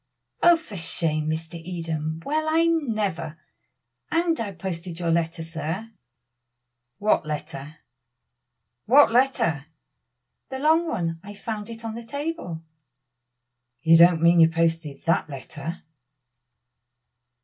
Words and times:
"Oh! 0.41 0.57
for 0.57 0.77
shame, 0.77 1.29
Mr. 1.29 1.61
Eden. 1.63 2.23
Well, 2.25 2.47
I 2.49 2.63
never! 2.65 3.37
And 4.09 4.39
I 4.39 4.51
posted 4.51 4.99
your 4.99 5.11
letter, 5.11 5.43
sir." 5.43 5.91
"What 6.97 7.23
letter? 7.27 7.77
what 8.87 9.11
letter?" 9.11 9.67
"The 10.49 10.57
long 10.57 10.87
one. 10.87 11.19
I 11.23 11.35
found 11.35 11.69
it 11.69 11.85
on 11.85 11.93
the 11.93 12.01
table." 12.03 12.63
"You 13.83 13.95
don't 13.95 14.23
mean 14.23 14.39
you 14.39 14.49
posted 14.49 15.03
that 15.03 15.29
letter?" 15.29 15.83